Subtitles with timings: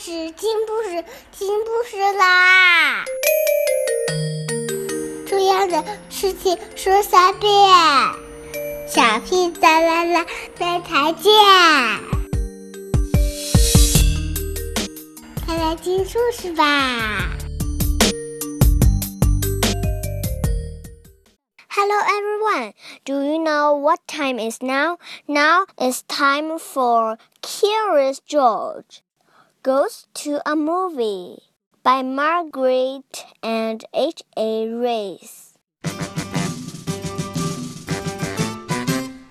[0.00, 3.04] 事，听故事，听故事啦！
[5.26, 7.52] 重要的事情说三遍，
[8.88, 10.26] 小屁哒啦啦，
[10.58, 11.32] 明天见！
[15.44, 17.28] 快来听故事吧！
[21.68, 22.72] Hello everyone.
[23.04, 24.96] Do you know what time is now?
[25.26, 29.02] Now it's time for Curious George
[29.65, 31.39] Goes to a Movie
[31.81, 34.21] by Margret and H.
[34.37, 34.67] A.
[34.69, 35.17] Rey.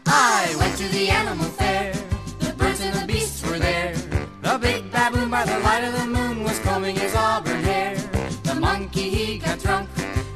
[0.05, 1.93] I went to the animal fair.
[2.41, 3.95] The birds and the beasts were there.
[4.43, 7.95] The big baboon by the light of the moon was combing his auburn hair.
[8.43, 9.89] The monkey he got drunk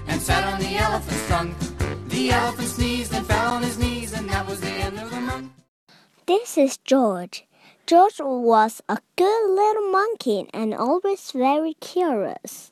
[0.06, 1.56] and sat on the elephant's trunk.
[2.06, 5.20] The elephant sneezed and fell on his knees, and that was the end of the
[5.20, 5.50] month.
[6.24, 7.47] This is George.
[7.88, 12.70] George was a good little monkey and always very curious.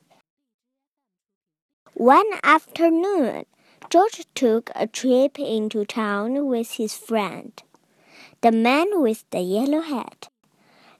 [1.95, 3.45] One afternoon,
[3.89, 7.51] George took a trip into town with his friend,
[8.41, 10.29] the man with the yellow hat.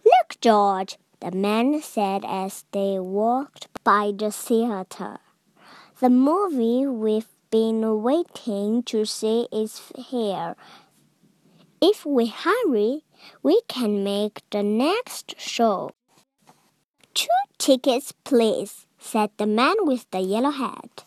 [0.03, 5.19] Look, George, the man said as they walked by the theater.
[5.99, 10.55] The movie we've been waiting to see is here.
[11.79, 13.03] If we hurry,
[13.43, 15.91] we can make the next show.
[17.13, 21.05] Two tickets, please, said the man with the yellow hat.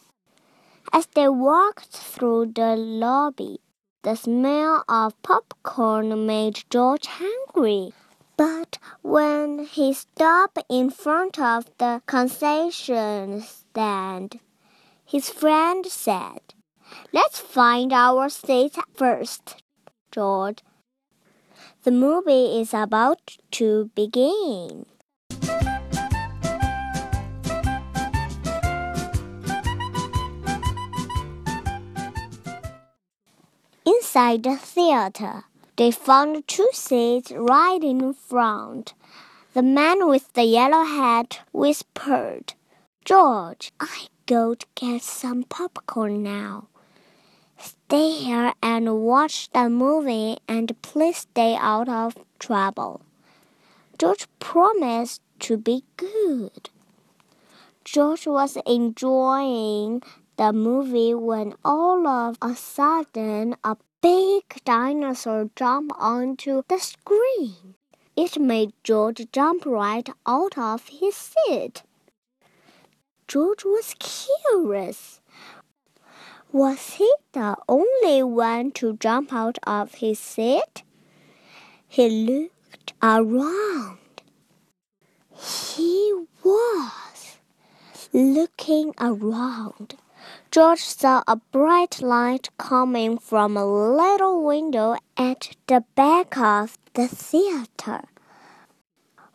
[0.93, 3.61] As they walked through the lobby,
[4.03, 7.93] the smell of popcorn made George hungry.
[8.37, 14.41] But when he stopped in front of the concession stand,
[15.05, 16.41] his friend said,
[17.13, 19.63] Let's find our seats first,
[20.11, 20.59] George.
[21.83, 24.85] The movie is about to begin.
[33.87, 35.45] Inside the theater,
[35.77, 38.93] they found two seats right in front.
[39.55, 42.53] The man with the yellow hat whispered,
[43.07, 46.70] George, I go to get some popcorn now.
[47.61, 53.03] Stay here and watch the movie and please stay out of trouble.
[53.99, 56.71] George promised to be good.
[57.85, 60.03] George was enjoying
[60.37, 67.75] the movie when all of a sudden a big dinosaur jumped onto the screen.
[68.17, 71.83] It made George jump right out of his seat.
[73.29, 75.20] George was curious.
[76.53, 80.83] Was he the only one to jump out of his seat?
[81.87, 83.99] He looked around.
[85.33, 86.13] He
[86.43, 87.39] was
[88.13, 89.95] looking around.
[90.51, 97.07] George saw a bright light coming from a little window at the back of the
[97.07, 98.03] theater.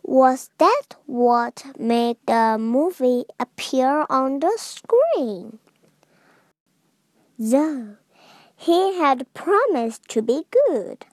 [0.03, 5.59] Was that what made the movie appear on the screen?
[7.37, 7.97] Though
[8.55, 11.05] he had promised to be good.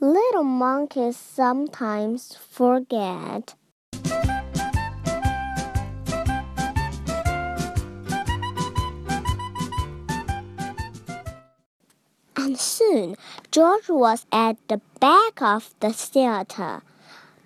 [0.00, 3.54] Little monkeys sometimes forget.
[12.36, 13.16] And soon
[13.50, 16.82] George was at the back of the theater,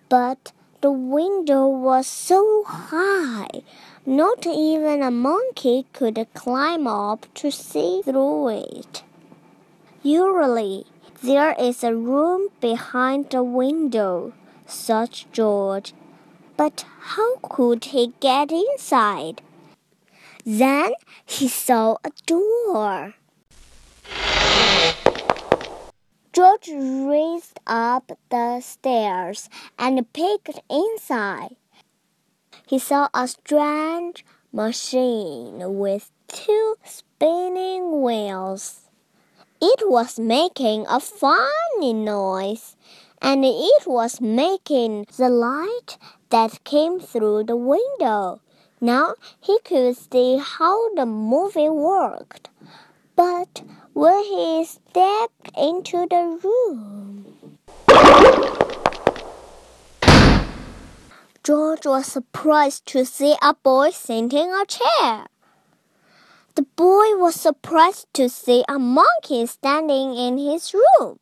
[0.08, 0.52] but
[0.82, 3.62] the window was so high
[4.06, 9.02] not even a monkey could climb up to see through it.
[10.02, 10.86] Usually,
[11.22, 14.32] there is a room behind the window,
[14.66, 15.92] thought George.
[16.56, 19.42] But how could he get inside?
[20.46, 20.92] Then
[21.26, 23.14] he saw a door.
[26.32, 31.56] George raced up the stairs and peeked inside
[32.70, 38.82] he saw a strange machine with two spinning wheels.
[39.60, 42.76] It was making a funny noise,
[43.20, 48.40] and it was making the light that came through the window.
[48.80, 52.50] Now he could see how the movie worked.
[53.16, 53.64] But
[53.94, 57.09] when he stepped into the room,
[61.42, 65.26] George was surprised to see a boy sitting a chair.
[66.54, 71.18] The boy was surprised to see a monkey standing in his room.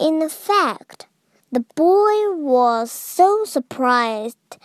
[0.00, 1.06] In fact,
[1.52, 4.58] the boy was so surprised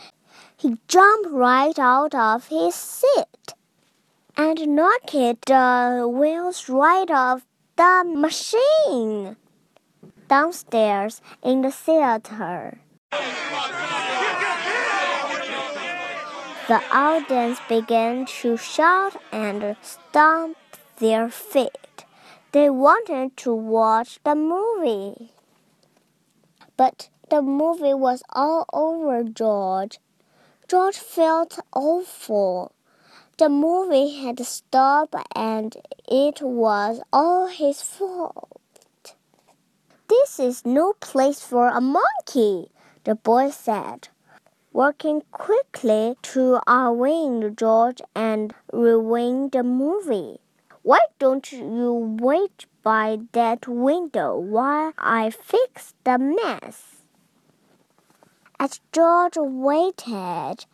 [0.58, 3.54] he jumped right out of his seat
[4.38, 7.44] and knocked the uh, wheels right off
[7.76, 9.36] the machine
[10.28, 12.80] downstairs in the theater.
[16.68, 20.58] The audience began to shout and stomp
[21.00, 22.06] their feet.
[22.52, 25.32] They wanted to watch the movie.
[26.76, 30.00] But the movie was all over George.
[30.68, 32.74] George felt awful.
[33.38, 39.16] The movie had stopped and it was all his fault.
[40.08, 42.72] This is no place for a monkey,
[43.04, 44.10] the boy said
[44.78, 50.38] working quickly to unwind George and rewind the movie.
[50.84, 57.02] Why don't you wait by that window while I fix the mess?
[58.60, 60.66] As George waited,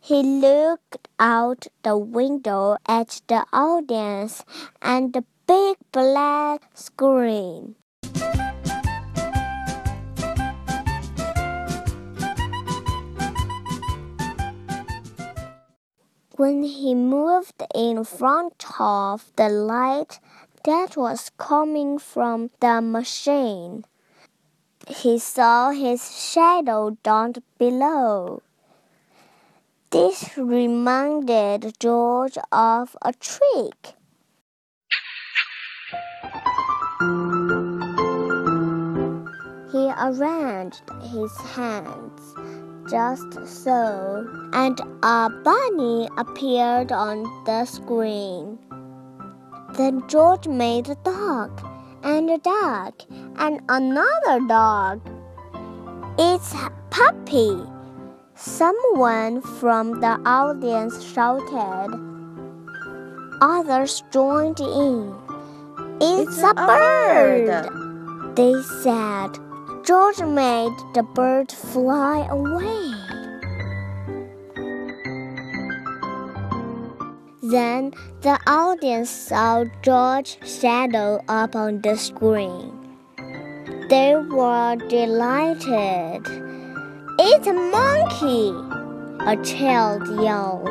[0.00, 4.44] he looked out the window at the audience
[4.80, 7.76] and the big black screen.
[16.40, 20.18] when he moved in front of the light
[20.64, 23.84] that was coming from the machine.
[24.88, 28.40] He saw his shadow down below.
[29.90, 33.94] This reminded George of a trick.
[39.72, 42.22] He arranged his hands
[42.88, 48.60] just so, and a bunny appeared on the screen.
[49.72, 51.50] Then George made a dog,
[52.04, 52.94] and a dog,
[53.38, 55.00] and another dog.
[56.16, 57.79] It's a puppy!
[58.42, 61.92] Someone from the audience shouted.
[63.42, 65.14] Others joined in.
[66.00, 67.46] It's, it's a, a bird.
[67.46, 69.38] bird, they said.
[69.84, 72.94] George made the bird fly away.
[77.42, 82.72] Then the audience saw George's shadow up on the screen.
[83.90, 86.49] They were delighted.
[87.22, 88.48] It's a monkey,
[89.26, 90.66] a child yelled.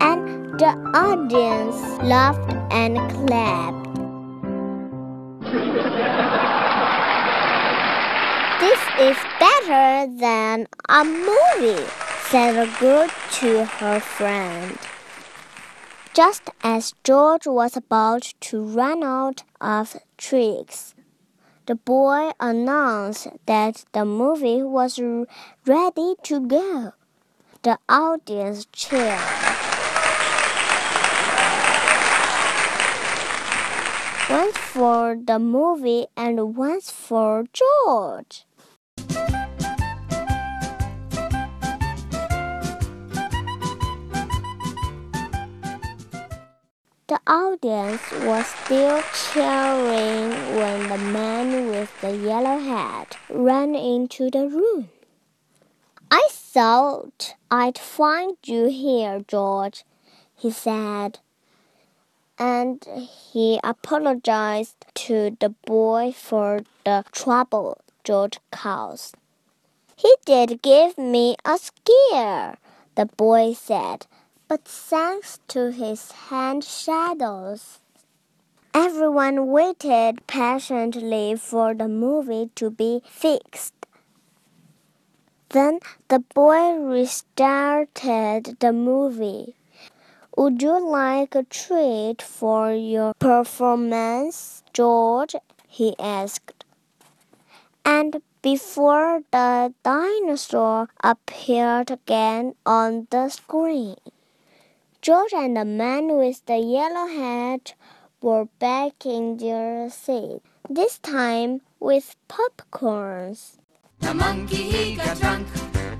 [0.00, 3.92] And the audience laughed and clapped.
[8.58, 11.84] This is better than a movie,
[12.30, 14.78] said the girl to her friend.
[16.14, 20.94] Just as George was about to run out of tricks,
[21.66, 24.98] the boy announced that the movie was
[25.66, 26.92] ready to go.
[27.62, 29.20] The audience cheered.
[34.28, 38.44] Once for the movie and once for George.
[47.12, 54.48] The audience was still cheering when the man with the yellow hat ran into the
[54.48, 54.88] room.
[56.10, 59.84] I thought I'd find you here, George,
[60.34, 61.18] he said.
[62.38, 62.82] And
[63.30, 69.16] he apologized to the boy for the trouble George caused.
[69.96, 72.56] He did give me a scare,
[72.94, 74.06] the boy said
[74.52, 77.78] but thanks to his hand shadows.
[78.74, 83.72] Everyone waited patiently for the movie to be fixed.
[85.48, 85.78] Then
[86.08, 89.56] the boy restarted the movie.
[90.36, 95.34] Would you like a treat for your performance, George?
[95.66, 96.66] he asked.
[97.86, 103.96] And before the dinosaur appeared again on the screen.
[105.02, 107.74] George and the man with the yellow hat
[108.20, 110.40] were back in their seat,
[110.70, 113.58] this time with popcorns.
[113.98, 115.48] The monkey he got drunk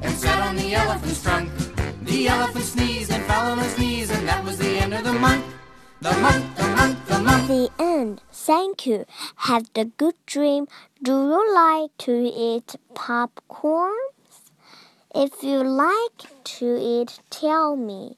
[0.03, 1.51] and sat on the elephant's trunk.
[2.03, 5.15] The elephant sneezed and fell on his knees, and that was the end of the
[5.15, 5.47] month.
[6.01, 7.49] The month, the month, the month.
[7.49, 8.23] The end.
[8.31, 9.05] Thank you.
[9.35, 10.69] Have a good dream.
[11.03, 14.53] Do you like to eat popcorns?
[15.13, 18.17] If you like to eat, tell me.